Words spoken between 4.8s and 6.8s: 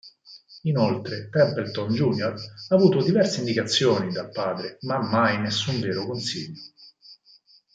ma mai nessun vero consiglio.